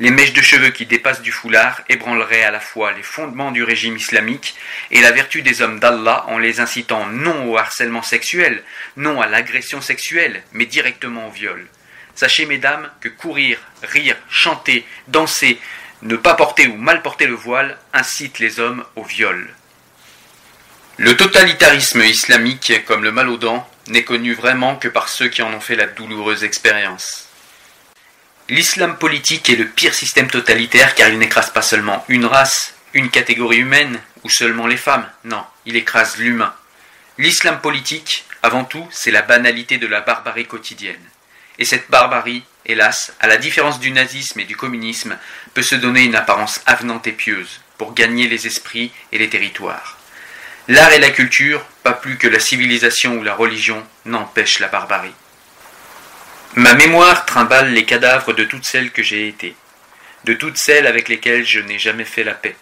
Les 0.00 0.10
mèches 0.10 0.32
de 0.32 0.40
cheveux 0.40 0.70
qui 0.70 0.86
dépassent 0.86 1.20
du 1.20 1.30
foulard 1.30 1.82
ébranleraient 1.90 2.42
à 2.42 2.50
la 2.50 2.60
fois 2.60 2.92
les 2.92 3.02
fondements 3.02 3.50
du 3.50 3.64
régime 3.64 3.98
islamique 3.98 4.54
et 4.90 5.02
la 5.02 5.12
vertu 5.12 5.42
des 5.42 5.60
hommes 5.60 5.78
d'Allah 5.78 6.24
en 6.28 6.38
les 6.38 6.60
incitant 6.60 7.04
non 7.04 7.50
au 7.50 7.58
harcèlement 7.58 8.02
sexuel, 8.02 8.62
non 8.96 9.20
à 9.20 9.26
l'agression 9.26 9.82
sexuelle, 9.82 10.42
mais 10.52 10.64
directement 10.64 11.28
au 11.28 11.30
viol. 11.30 11.68
Sachez, 12.18 12.46
mesdames, 12.46 12.90
que 13.00 13.08
courir, 13.08 13.60
rire, 13.84 14.16
chanter, 14.28 14.84
danser, 15.06 15.56
ne 16.02 16.16
pas 16.16 16.34
porter 16.34 16.66
ou 16.66 16.76
mal 16.76 17.00
porter 17.00 17.28
le 17.28 17.36
voile 17.36 17.78
incite 17.92 18.40
les 18.40 18.58
hommes 18.58 18.84
au 18.96 19.04
viol. 19.04 19.48
Le 20.96 21.16
totalitarisme 21.16 22.02
islamique, 22.02 22.84
comme 22.86 23.04
le 23.04 23.12
mal 23.12 23.28
aux 23.28 23.36
dents, 23.36 23.70
n'est 23.86 24.02
connu 24.02 24.34
vraiment 24.34 24.74
que 24.74 24.88
par 24.88 25.08
ceux 25.08 25.28
qui 25.28 25.42
en 25.42 25.54
ont 25.54 25.60
fait 25.60 25.76
la 25.76 25.86
douloureuse 25.86 26.42
expérience. 26.42 27.28
L'islam 28.48 28.98
politique 28.98 29.48
est 29.48 29.54
le 29.54 29.68
pire 29.68 29.94
système 29.94 30.28
totalitaire 30.28 30.96
car 30.96 31.10
il 31.10 31.20
n'écrase 31.20 31.50
pas 31.50 31.62
seulement 31.62 32.04
une 32.08 32.26
race, 32.26 32.74
une 32.94 33.10
catégorie 33.10 33.58
humaine 33.58 34.00
ou 34.24 34.28
seulement 34.28 34.66
les 34.66 34.76
femmes. 34.76 35.08
Non, 35.22 35.44
il 35.66 35.76
écrase 35.76 36.16
l'humain. 36.16 36.52
L'islam 37.16 37.60
politique, 37.60 38.24
avant 38.42 38.64
tout, 38.64 38.88
c'est 38.90 39.12
la 39.12 39.22
banalité 39.22 39.78
de 39.78 39.86
la 39.86 40.00
barbarie 40.00 40.46
quotidienne. 40.46 40.98
Et 41.58 41.64
cette 41.64 41.90
barbarie, 41.90 42.44
hélas, 42.66 43.12
à 43.20 43.26
la 43.26 43.36
différence 43.36 43.80
du 43.80 43.90
nazisme 43.90 44.40
et 44.40 44.44
du 44.44 44.56
communisme, 44.56 45.18
peut 45.54 45.62
se 45.62 45.74
donner 45.74 46.02
une 46.04 46.14
apparence 46.14 46.60
avenante 46.66 47.06
et 47.06 47.12
pieuse 47.12 47.60
pour 47.78 47.94
gagner 47.94 48.28
les 48.28 48.46
esprits 48.46 48.92
et 49.12 49.18
les 49.18 49.28
territoires. 49.28 49.98
L'art 50.68 50.92
et 50.92 50.98
la 50.98 51.10
culture, 51.10 51.64
pas 51.82 51.94
plus 51.94 52.18
que 52.18 52.28
la 52.28 52.40
civilisation 52.40 53.16
ou 53.16 53.22
la 53.22 53.34
religion, 53.34 53.82
n'empêchent 54.04 54.60
la 54.60 54.68
barbarie. 54.68 55.14
Ma 56.56 56.74
mémoire 56.74 57.24
trimballe 57.24 57.72
les 57.72 57.84
cadavres 57.84 58.32
de 58.32 58.44
toutes 58.44 58.66
celles 58.66 58.90
que 58.90 59.02
j'ai 59.02 59.28
été, 59.28 59.56
de 60.24 60.34
toutes 60.34 60.58
celles 60.58 60.86
avec 60.86 61.08
lesquelles 61.08 61.46
je 61.46 61.60
n'ai 61.60 61.78
jamais 61.78 62.04
fait 62.04 62.24
la 62.24 62.34
paix. 62.34 62.56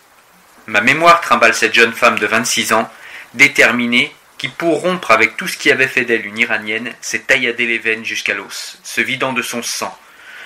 Ma 0.66 0.80
mémoire 0.80 1.20
trimballe 1.20 1.54
cette 1.54 1.74
jeune 1.74 1.92
femme 1.92 2.18
de 2.18 2.26
26 2.26 2.72
ans, 2.72 2.90
déterminée, 3.34 4.14
qui 4.38 4.48
pour 4.48 4.80
rompre 4.80 5.10
avec 5.10 5.36
tout 5.36 5.48
ce 5.48 5.56
qui 5.56 5.70
avait 5.70 5.88
fait 5.88 6.04
d'elle 6.04 6.26
une 6.26 6.38
iranienne, 6.38 6.92
s'est 7.00 7.20
tailladé 7.20 7.66
les 7.66 7.78
veines 7.78 8.04
jusqu'à 8.04 8.34
l'os, 8.34 8.78
se 8.84 9.00
vidant 9.00 9.32
de 9.32 9.42
son 9.42 9.62
sang, 9.62 9.96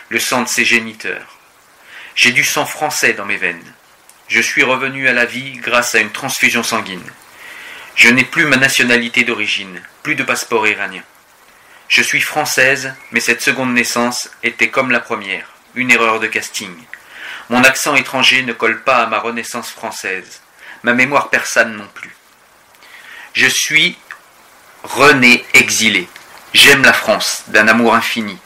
le 0.09 0.21
sang 0.21 0.43
de 0.43 0.49
ses 0.49 0.65
géniteurs. 0.65 1.39
J'ai 2.15 2.33
du 2.33 2.45
sang 2.45 2.67
français 2.67 3.15
dans 3.15 3.25
mes 3.25 3.37
veines. 3.37 3.75
Je 4.29 4.41
suis 4.41 4.63
revenu 4.63 5.09
à 5.09 5.13
la 5.13 5.25
vie 5.25 5.53
grâce 5.59 5.95
à 5.95 6.01
une 6.01 6.13
transfusion 6.13 6.63
sanguine. 6.63 7.11
Je 7.97 8.09
n'ai 8.09 8.25
plus 8.25 8.45
ma 8.45 8.57
nationalité 8.57 9.25
d'origine, 9.25 9.83
plus 10.03 10.15
de 10.15 10.23
passeport 10.23 10.67
iranien. 10.69 11.03
Je 11.89 12.03
suis 12.03 12.21
française, 12.21 12.95
mais 13.11 13.19
cette 13.19 13.43
seconde 13.43 13.75
naissance 13.75 14.31
était 14.45 14.71
comme 14.71 14.93
la 14.93 15.01
première, 15.01 15.49
une 15.75 15.91
erreur 15.91 16.21
de 16.21 16.29
casting. 16.29 16.73
Mon 17.49 17.65
accent 17.65 17.97
étranger 17.97 18.43
ne 18.43 18.53
colle 18.53 18.83
pas 18.83 18.99
à 18.99 19.07
ma 19.07 19.19
renaissance 19.19 19.71
française, 19.71 20.41
ma 20.85 20.95
mémoire 20.95 21.31
persane 21.31 21.77
non 21.77 21.89
plus. 21.93 22.15
Je 23.33 23.47
suis 23.47 23.97
rené 24.83 25.45
exilé. 25.55 26.09
J'aime 26.53 26.83
la 26.83 26.93
France, 26.93 27.45
d'un 27.47 27.69
amour 27.69 27.95
infini, 27.95 28.37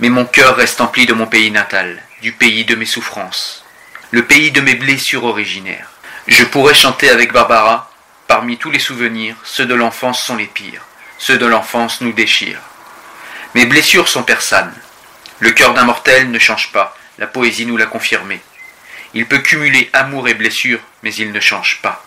mais 0.00 0.10
mon 0.10 0.26
cœur 0.26 0.56
reste 0.56 0.82
empli 0.82 1.06
de 1.06 1.14
mon 1.14 1.26
pays 1.26 1.50
natal, 1.50 2.02
du 2.20 2.32
pays 2.32 2.66
de 2.66 2.74
mes 2.74 2.84
souffrances, 2.84 3.64
le 4.10 4.26
pays 4.26 4.50
de 4.50 4.60
mes 4.60 4.74
blessures 4.74 5.24
originaires. 5.24 5.90
Je 6.26 6.44
pourrais 6.44 6.74
chanter 6.74 7.08
avec 7.08 7.32
Barbara, 7.32 7.90
parmi 8.26 8.58
tous 8.58 8.70
les 8.70 8.78
souvenirs, 8.78 9.36
ceux 9.44 9.64
de 9.64 9.74
l'enfance 9.74 10.22
sont 10.22 10.36
les 10.36 10.46
pires, 10.46 10.82
ceux 11.16 11.38
de 11.38 11.46
l'enfance 11.46 12.02
nous 12.02 12.12
déchirent. 12.12 12.60
Mes 13.54 13.64
blessures 13.64 14.08
sont 14.08 14.24
persanes. 14.24 14.74
Le 15.38 15.52
cœur 15.52 15.72
d'un 15.72 15.84
mortel 15.84 16.30
ne 16.30 16.38
change 16.38 16.70
pas, 16.70 16.94
la 17.18 17.26
poésie 17.26 17.64
nous 17.64 17.78
l'a 17.78 17.86
confirmé. 17.86 18.42
Il 19.14 19.26
peut 19.26 19.38
cumuler 19.38 19.88
amour 19.94 20.28
et 20.28 20.34
blessure, 20.34 20.80
mais 21.02 21.14
il 21.14 21.32
ne 21.32 21.40
change 21.40 21.80
pas. 21.80 22.03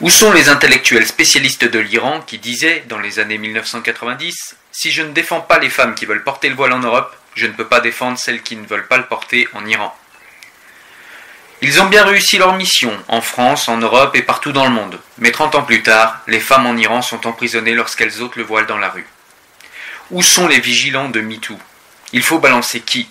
Où 0.00 0.10
sont 0.10 0.30
les 0.30 0.48
intellectuels 0.48 1.08
spécialistes 1.08 1.64
de 1.64 1.80
l'Iran 1.80 2.20
qui 2.20 2.38
disaient, 2.38 2.84
dans 2.88 3.00
les 3.00 3.18
années 3.18 3.36
1990, 3.36 4.54
Si 4.70 4.92
je 4.92 5.02
ne 5.02 5.10
défends 5.10 5.40
pas 5.40 5.58
les 5.58 5.70
femmes 5.70 5.96
qui 5.96 6.06
veulent 6.06 6.22
porter 6.22 6.48
le 6.48 6.54
voile 6.54 6.72
en 6.72 6.78
Europe, 6.78 7.16
je 7.34 7.48
ne 7.48 7.52
peux 7.52 7.66
pas 7.66 7.80
défendre 7.80 8.16
celles 8.16 8.42
qui 8.42 8.54
ne 8.54 8.64
veulent 8.64 8.86
pas 8.86 8.98
le 8.98 9.06
porter 9.06 9.48
en 9.54 9.66
Iran 9.66 9.92
Ils 11.62 11.82
ont 11.82 11.86
bien 11.86 12.04
réussi 12.04 12.38
leur 12.38 12.54
mission, 12.54 12.96
en 13.08 13.20
France, 13.20 13.68
en 13.68 13.78
Europe 13.78 14.14
et 14.14 14.22
partout 14.22 14.52
dans 14.52 14.66
le 14.66 14.70
monde. 14.70 15.00
Mais 15.18 15.32
30 15.32 15.56
ans 15.56 15.62
plus 15.62 15.82
tard, 15.82 16.20
les 16.28 16.38
femmes 16.38 16.66
en 16.66 16.76
Iran 16.76 17.02
sont 17.02 17.26
emprisonnées 17.26 17.74
lorsqu'elles 17.74 18.22
ôtent 18.22 18.36
le 18.36 18.44
voile 18.44 18.66
dans 18.66 18.78
la 18.78 18.90
rue. 18.90 19.06
Où 20.12 20.22
sont 20.22 20.46
les 20.46 20.60
vigilants 20.60 21.08
de 21.08 21.20
MeToo? 21.20 21.58
Il 22.12 22.22
faut 22.22 22.38
balancer 22.38 22.78
qui? 22.78 23.08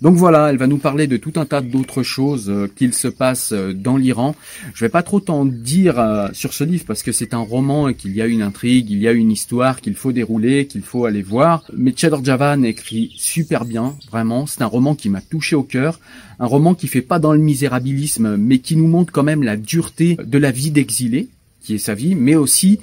Donc 0.00 0.14
voilà, 0.14 0.50
elle 0.50 0.58
va 0.58 0.68
nous 0.68 0.78
parler 0.78 1.08
de 1.08 1.16
tout 1.16 1.32
un 1.36 1.44
tas 1.44 1.60
d'autres 1.60 2.04
choses 2.04 2.48
euh, 2.48 2.68
qu'il 2.74 2.94
se 2.94 3.08
passe 3.08 3.52
euh, 3.52 3.72
dans 3.72 3.96
l'Iran. 3.96 4.36
Je 4.74 4.84
vais 4.84 4.88
pas 4.88 5.02
trop 5.02 5.18
t'en 5.18 5.44
dire 5.44 5.98
euh, 5.98 6.28
sur 6.32 6.52
ce 6.52 6.62
livre 6.62 6.84
parce 6.86 7.02
que 7.02 7.10
c'est 7.10 7.34
un 7.34 7.40
roman 7.40 7.88
et 7.88 7.94
qu'il 7.94 8.14
y 8.14 8.22
a 8.22 8.26
une 8.26 8.42
intrigue, 8.42 8.90
il 8.90 8.98
y 8.98 9.08
a 9.08 9.12
une 9.12 9.32
histoire 9.32 9.80
qu'il 9.80 9.94
faut 9.94 10.12
dérouler, 10.12 10.66
qu'il 10.66 10.82
faut 10.82 11.04
aller 11.04 11.22
voir. 11.22 11.64
Mais 11.76 11.92
Chador 11.96 12.24
Javan 12.24 12.62
écrit 12.62 13.12
super 13.16 13.64
bien, 13.64 13.96
vraiment. 14.10 14.46
C'est 14.46 14.62
un 14.62 14.66
roman 14.66 14.94
qui 14.94 15.08
m'a 15.08 15.20
touché 15.20 15.56
au 15.56 15.64
cœur. 15.64 15.98
Un 16.38 16.46
roman 16.46 16.74
qui 16.74 16.86
fait 16.86 17.02
pas 17.02 17.18
dans 17.18 17.32
le 17.32 17.40
misérabilisme, 17.40 18.36
mais 18.36 18.58
qui 18.58 18.76
nous 18.76 18.86
montre 18.86 19.12
quand 19.12 19.24
même 19.24 19.42
la 19.42 19.56
dureté 19.56 20.16
de 20.24 20.38
la 20.38 20.52
vie 20.52 20.70
d'exilé 20.70 21.28
qui 21.60 21.74
est 21.74 21.78
sa 21.78 21.94
vie, 21.94 22.14
mais 22.14 22.36
aussi 22.36 22.78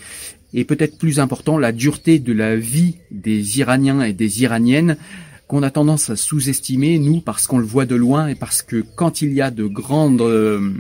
et 0.54 0.64
peut-être 0.64 0.98
plus 0.98 1.20
important, 1.20 1.58
la 1.58 1.74
dureté 1.74 2.18
de 2.18 2.32
la 2.32 2.56
vie 2.56 2.96
des 3.12 3.60
Iraniens 3.60 4.02
et 4.02 4.14
des 4.14 4.42
Iraniennes 4.42 4.96
qu'on 5.48 5.64
a 5.64 5.72
tendance 5.72 6.10
à 6.10 6.16
sous-estimer, 6.16 6.98
nous, 7.00 7.22
parce 7.22 7.48
qu'on 7.48 7.60
le 7.60 7.66
voit 7.66 7.86
de 7.86 7.96
loin 7.96 8.28
et 8.28 8.36
parce 8.36 8.62
que 8.62 8.84
quand 8.96 9.22
il 9.22 9.34
y 9.34 9.42
a 9.42 9.52
de 9.52 9.66
grandes 9.66 10.22
euh, 10.22 10.72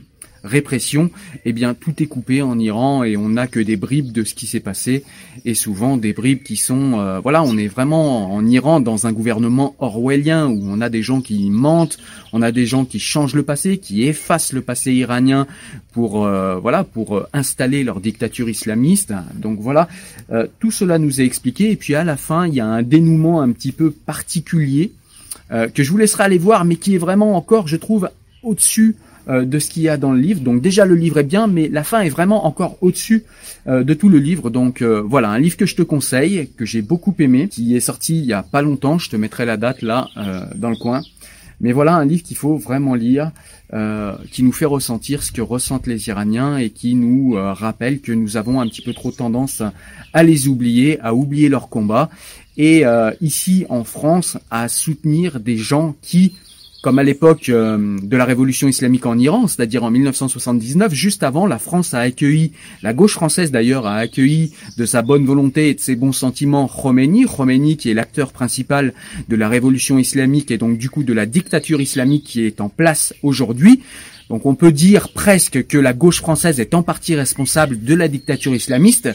répression, 0.45 1.09
eh 1.43 1.53
bien 1.53 1.73
tout 1.73 2.01
est 2.01 2.05
coupé 2.05 2.41
en 2.41 2.57
Iran 2.59 3.03
et 3.03 3.17
on 3.17 3.29
n'a 3.29 3.47
que 3.47 3.59
des 3.59 3.75
bribes 3.75 4.11
de 4.11 4.23
ce 4.23 4.35
qui 4.35 4.47
s'est 4.47 4.59
passé 4.59 5.03
et 5.43 5.55
souvent 5.55 5.97
des 5.97 6.13
bribes 6.13 6.43
qui 6.43 6.55
sont 6.55 6.99
euh, 6.99 7.19
voilà, 7.19 7.43
on 7.43 7.57
est 7.57 7.67
vraiment 7.67 8.33
en 8.33 8.45
Iran 8.45 8.79
dans 8.79 9.07
un 9.07 9.11
gouvernement 9.11 9.75
orwellien 9.79 10.47
où 10.47 10.61
on 10.63 10.81
a 10.81 10.89
des 10.89 11.01
gens 11.01 11.21
qui 11.21 11.49
mentent, 11.49 11.97
on 12.31 12.41
a 12.41 12.51
des 12.51 12.65
gens 12.65 12.85
qui 12.85 12.99
changent 12.99 13.35
le 13.35 13.43
passé, 13.43 13.77
qui 13.79 14.03
effacent 14.03 14.53
le 14.53 14.61
passé 14.61 14.93
iranien 14.93 15.47
pour 15.91 16.25
euh, 16.25 16.57
voilà, 16.57 16.83
pour 16.83 17.17
euh, 17.17 17.27
installer 17.33 17.83
leur 17.83 17.99
dictature 17.99 18.47
islamiste. 18.47 19.13
Donc 19.35 19.59
voilà, 19.59 19.87
tout 20.59 20.71
cela 20.71 20.99
nous 20.99 21.21
est 21.21 21.25
expliqué 21.25 21.71
et 21.71 21.75
puis 21.75 21.95
à 21.95 22.03
la 22.03 22.17
fin, 22.17 22.47
il 22.47 22.53
y 22.53 22.59
a 22.59 22.65
un 22.65 22.83
dénouement 22.83 23.41
un 23.41 23.51
petit 23.51 23.71
peu 23.71 23.91
particulier 23.91 24.91
que 25.49 25.83
je 25.83 25.91
vous 25.91 25.97
laisserai 25.97 26.23
aller 26.23 26.37
voir 26.37 26.65
mais 26.65 26.75
qui 26.75 26.95
est 26.95 26.99
vraiment 26.99 27.35
encore 27.35 27.67
je 27.67 27.75
trouve 27.75 28.09
au-dessus 28.41 28.95
euh, 28.97 29.14
de 29.27 29.59
ce 29.59 29.69
qu'il 29.69 29.83
y 29.83 29.89
a 29.89 29.97
dans 29.97 30.11
le 30.11 30.19
livre. 30.19 30.41
Donc 30.41 30.61
déjà 30.61 30.85
le 30.85 30.95
livre 30.95 31.17
est 31.17 31.23
bien, 31.23 31.47
mais 31.47 31.67
la 31.67 31.83
fin 31.83 32.01
est 32.01 32.09
vraiment 32.09 32.45
encore 32.45 32.77
au-dessus 32.81 33.23
euh, 33.67 33.83
de 33.83 33.93
tout 33.93 34.09
le 34.09 34.19
livre. 34.19 34.49
Donc 34.49 34.81
euh, 34.81 35.01
voilà, 35.01 35.29
un 35.29 35.39
livre 35.39 35.57
que 35.57 35.65
je 35.65 35.75
te 35.75 35.81
conseille, 35.81 36.49
que 36.55 36.65
j'ai 36.65 36.81
beaucoup 36.81 37.15
aimé, 37.17 37.47
qui 37.47 37.75
est 37.75 37.79
sorti 37.79 38.19
il 38.19 38.25
y 38.25 38.33
a 38.33 38.43
pas 38.43 38.61
longtemps. 38.61 38.99
Je 38.99 39.09
te 39.09 39.15
mettrai 39.15 39.45
la 39.45 39.57
date 39.57 39.81
là 39.81 40.07
dans 40.55 40.69
le 40.69 40.75
coin. 40.75 41.01
Mais 41.61 41.71
voilà 41.71 41.95
un 41.95 42.05
livre 42.05 42.21
qu'il 42.21 42.37
faut 42.37 42.57
vraiment 42.57 42.95
lire, 42.95 43.31
qui 44.31 44.43
nous 44.43 44.51
fait 44.51 44.65
ressentir 44.65 45.23
ce 45.23 45.31
que 45.31 45.41
ressentent 45.41 45.87
les 45.87 46.09
Iraniens 46.09 46.57
et 46.57 46.69
qui 46.69 46.95
nous 46.95 47.33
rappelle 47.33 48.01
que 48.01 48.11
nous 48.11 48.37
avons 48.37 48.59
un 48.61 48.67
petit 48.67 48.81
peu 48.81 48.93
trop 48.93 49.11
tendance 49.11 49.63
à 50.13 50.23
les 50.23 50.47
oublier, 50.47 50.99
à 50.99 51.15
oublier 51.15 51.49
leurs 51.49 51.69
combats, 51.69 52.09
et 52.57 52.83
ici 53.21 53.65
en 53.69 53.83
France 53.83 54.37
à 54.51 54.67
soutenir 54.67 55.39
des 55.39 55.57
gens 55.57 55.95
qui 56.01 56.33
comme 56.85 56.99
à 56.99 57.03
l'époque 57.03 57.49
euh, 57.49 57.97
de 57.99 58.15
la 58.15 58.25
révolution 58.25 58.67
islamique 58.67 59.07
en 59.07 59.17
Iran, 59.17 59.47
c'est-à-dire 59.47 59.83
en 59.83 59.89
1979, 59.89 60.93
juste 60.93 61.23
avant, 61.23 61.47
la 61.47 61.57
France 61.57 61.95
a 61.95 61.99
accueilli, 62.01 62.51
la 62.83 62.93
gauche 62.93 63.13
française 63.13 63.49
d'ailleurs 63.49 63.87
a 63.87 63.95
accueilli 63.95 64.53
de 64.77 64.85
sa 64.85 65.01
bonne 65.01 65.25
volonté 65.25 65.69
et 65.69 65.73
de 65.73 65.79
ses 65.79 65.95
bons 65.95 66.11
sentiments 66.11 66.67
Khomeini, 66.67 67.25
Khomeini 67.25 67.75
qui 67.77 67.89
est 67.89 67.95
l'acteur 67.95 68.31
principal 68.31 68.93
de 69.29 69.35
la 69.35 69.49
révolution 69.49 69.97
islamique 69.97 70.51
et 70.51 70.59
donc 70.59 70.77
du 70.77 70.91
coup 70.91 71.01
de 71.01 71.11
la 71.11 71.25
dictature 71.25 71.81
islamique 71.81 72.25
qui 72.25 72.45
est 72.45 72.61
en 72.61 72.69
place 72.69 73.15
aujourd'hui. 73.23 73.81
Donc 74.29 74.45
on 74.45 74.55
peut 74.55 74.71
dire 74.71 75.09
presque 75.09 75.67
que 75.67 75.77
la 75.77 75.93
gauche 75.93 76.19
française 76.19 76.59
est 76.59 76.73
en 76.73 76.83
partie 76.83 77.15
responsable 77.15 77.83
de 77.83 77.93
la 77.93 78.07
dictature 78.07 78.55
islamiste, 78.55 79.09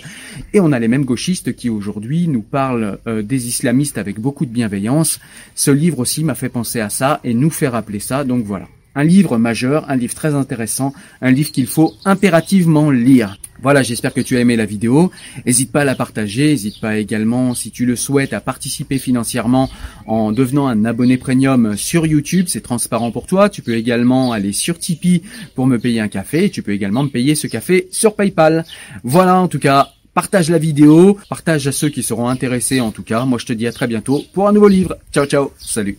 et 0.52 0.60
on 0.60 0.72
a 0.72 0.78
les 0.78 0.88
mêmes 0.88 1.04
gauchistes 1.04 1.54
qui 1.54 1.68
aujourd'hui 1.68 2.28
nous 2.28 2.42
parlent 2.42 2.98
euh, 3.06 3.22
des 3.22 3.48
islamistes 3.48 3.98
avec 3.98 4.20
beaucoup 4.20 4.46
de 4.46 4.52
bienveillance. 4.52 5.20
Ce 5.54 5.70
livre 5.70 5.98
aussi 5.98 6.22
m'a 6.22 6.34
fait 6.34 6.48
penser 6.48 6.80
à 6.80 6.90
ça 6.90 7.20
et 7.24 7.34
nous 7.34 7.50
fait 7.50 7.68
rappeler 7.68 8.00
ça, 8.00 8.24
donc 8.24 8.44
voilà. 8.44 8.68
Un 8.94 9.04
livre 9.04 9.38
majeur, 9.38 9.88
un 9.88 9.96
livre 9.96 10.14
très 10.14 10.34
intéressant, 10.34 10.92
un 11.22 11.30
livre 11.30 11.52
qu'il 11.52 11.68
faut 11.68 11.94
impérativement 12.04 12.90
lire. 12.90 13.38
Voilà, 13.62 13.82
j'espère 13.82 14.14
que 14.14 14.20
tu 14.20 14.36
as 14.36 14.40
aimé 14.40 14.56
la 14.56 14.66
vidéo. 14.66 15.10
N'hésite 15.46 15.72
pas 15.72 15.82
à 15.82 15.84
la 15.84 15.94
partager, 15.94 16.48
n'hésite 16.48 16.80
pas 16.80 16.98
également, 16.98 17.54
si 17.54 17.70
tu 17.70 17.86
le 17.86 17.96
souhaites, 17.96 18.32
à 18.32 18.40
participer 18.40 18.98
financièrement 18.98 19.70
en 20.06 20.32
devenant 20.32 20.66
un 20.66 20.84
abonné 20.84 21.18
premium 21.18 21.76
sur 21.76 22.06
YouTube. 22.06 22.46
C'est 22.48 22.62
transparent 22.62 23.10
pour 23.10 23.26
toi. 23.26 23.48
Tu 23.48 23.62
peux 23.62 23.74
également 23.74 24.32
aller 24.32 24.52
sur 24.52 24.78
Tipeee 24.78 25.22
pour 25.54 25.66
me 25.66 25.78
payer 25.78 26.00
un 26.00 26.08
café. 26.08 26.50
Tu 26.50 26.62
peux 26.62 26.72
également 26.72 27.02
me 27.02 27.08
payer 27.08 27.34
ce 27.34 27.46
café 27.46 27.88
sur 27.90 28.14
PayPal. 28.14 28.64
Voilà, 29.04 29.36
en 29.36 29.48
tout 29.48 29.58
cas, 29.58 29.90
partage 30.14 30.50
la 30.50 30.58
vidéo, 30.58 31.18
partage 31.28 31.66
à 31.66 31.72
ceux 31.72 31.88
qui 31.88 32.02
seront 32.02 32.28
intéressés 32.28 32.80
en 32.80 32.90
tout 32.90 33.02
cas. 33.02 33.24
Moi, 33.24 33.38
je 33.38 33.46
te 33.46 33.52
dis 33.52 33.66
à 33.66 33.72
très 33.72 33.86
bientôt 33.86 34.24
pour 34.32 34.48
un 34.48 34.52
nouveau 34.52 34.68
livre. 34.68 34.96
Ciao, 35.12 35.26
ciao. 35.26 35.52
Salut. 35.58 35.98